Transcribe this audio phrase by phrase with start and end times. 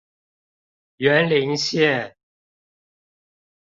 [0.97, 2.15] 員林線